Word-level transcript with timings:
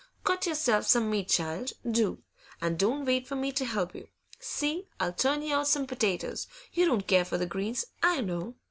Cut 0.23 0.47
yourself 0.47 0.87
some 0.87 1.11
meat, 1.11 1.27
child, 1.29 1.73
do, 1.87 2.23
and 2.59 2.79
don't 2.79 3.05
wait 3.05 3.27
for 3.27 3.35
me 3.35 3.51
to 3.51 3.65
help 3.65 3.93
you. 3.93 4.07
See, 4.39 4.87
I'll 4.99 5.13
turn 5.13 5.43
you 5.43 5.53
out 5.53 5.67
some 5.67 5.85
potatoes; 5.85 6.47
you 6.73 6.85
don't 6.87 7.05
care 7.05 7.23
for 7.23 7.37
the 7.37 7.45
greens, 7.45 7.85
I 8.01 8.21
know. 8.21 8.55